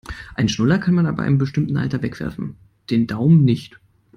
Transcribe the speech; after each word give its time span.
Einen 0.33 0.49
Schnuller 0.49 0.79
kann 0.79 0.95
man 0.95 1.05
ab 1.05 1.19
einem 1.19 1.37
bestimmten 1.37 1.77
Alter 1.77 2.01
wegwerfen, 2.01 2.55
den 2.89 3.05
Daumen 3.05 3.45
nicht. 3.45 3.79